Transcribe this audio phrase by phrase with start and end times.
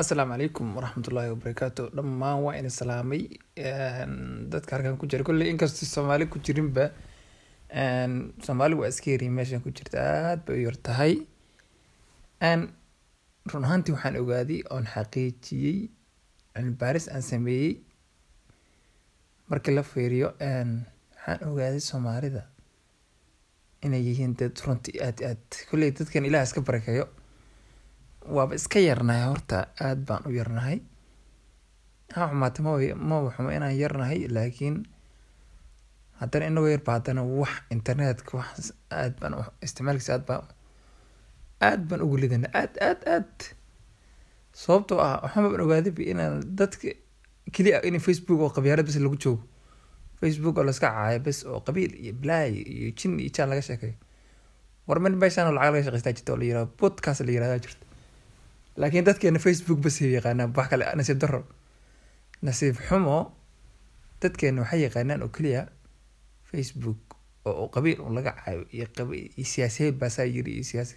[0.00, 3.22] asalaamu calaykum waraxmatullaahi wabarakaatu dhammaan waa ina salaamay.
[4.52, 5.24] Dadka halkan ku jira.
[5.24, 6.84] Kolley inkastoo soomaali ku jirinba
[8.46, 9.98] soomaali waa iska yariin meeshan ku jirta.
[10.30, 11.14] Aad bay u yar tahay.
[13.52, 15.78] Run ahaantii waxaan ogaaday oon xaqiijiyey
[16.54, 17.72] cilmi baaris aan sameeyey.
[19.50, 22.42] Markii la fiiriyo waxaan ogaaday soomaalida
[23.82, 25.46] inay yihiin dad runtii aad aad.
[25.70, 27.08] Kolley dadkan ilaah iska barakeeyo
[28.36, 30.78] waaba iska yarnahay horta aad baan u yarnahay.
[32.14, 32.72] Ha xumaata ma
[33.10, 34.76] maba xumo inaan yarnahay laakiin
[36.20, 39.34] haddana inagoo yarba haddana wax internetka wax aad baan
[39.66, 40.44] isticmaalkiisa aad baan
[41.68, 43.34] aad baan ugu lidana aad aad aad.
[44.62, 46.88] Sababtoo ah waxaan baan ogaadayba inaan dadka
[47.54, 49.42] keliya in facebook oo qabyaarad bas lagu joogo.
[50.20, 53.94] Facebook oo laska caayo bas oo qabiil iyo blaay iyo jin iyo jaan laga sheekeeyo
[54.88, 57.84] war man meeshaan lacag laga shaqeystaa jirta oo la yiraahdo podcast la yirahdaa jirta
[58.80, 61.40] laakiin dadkeena facebook bas yaqaanaan wax kale nasiib daro
[62.46, 63.18] nasiib xumo
[64.22, 65.62] dadkeena waxay yaqaanaan oo keliya
[66.50, 67.00] facebook.
[67.48, 68.86] oo qabiil un laga caayo iyo
[69.52, 70.94] siyaasiyiin baasaa yiri iyo siyaasi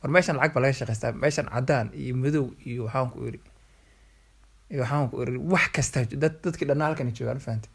[0.00, 3.40] war meeshan lacag baa laga shaqeystaa meeshan cadaan iyo madow iyo waxaan ku iri
[4.72, 7.70] iyo waxaan ku iri wax kasta dad dadkii dhanna halkan joogaan fahantay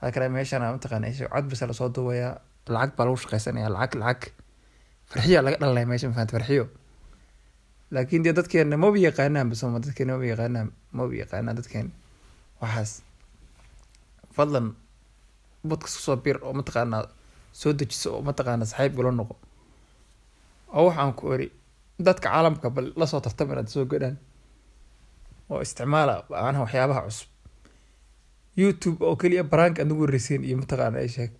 [0.00, 2.32] hada kale meeshan mataqaana cod basa la soo duubayaa
[2.74, 4.22] lacag baa lagu shaqeysanaya lacag lacag
[5.10, 6.64] farxiya laga dhalanaya meeshan fahantay farxiyo
[7.90, 11.90] laakiin dee dadkeena maba yaqaanaanba sooma dadkeena maba yaqaanaan maba yaqaanaan dadkeena.
[12.62, 13.02] Waxaas
[14.36, 14.66] fadlan
[15.68, 17.04] bodkas ku soo bir oo mataqaanaa
[17.52, 19.34] soo dejiso oo mataqaana saxiib gula noqo.
[20.76, 21.46] Oo waxaan ku eri
[21.98, 24.16] dadka caalamka bal la soo tartama inaad soo gadhaan
[25.50, 27.28] oo isticmaala macnaha waxyaabaha cusub.
[28.56, 31.30] Youtube oo keliya baraanka aad nagu wareysiin iyo mataqaana ay sheeg.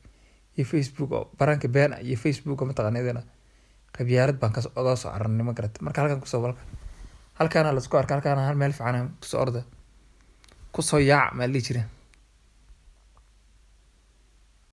[0.56, 3.23] Iyo facebook oo baraanka beena iyo facebook oo mataqaana idana
[4.01, 6.62] qabyaarad baan oga soo cararnay ma garata marka halkan ku soo balka
[7.41, 9.61] halkaana la isku arka halkaana hal meel fiican ku soo orda
[10.75, 11.83] ku soo yaac maa lihi jira